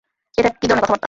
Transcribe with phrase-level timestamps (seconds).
[0.37, 0.99] এটা কী ধরনের কথাবার্তা?